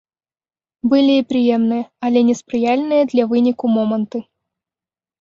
[0.93, 4.19] Былі і прыемныя, але неспрыяльныя для выніку моманты.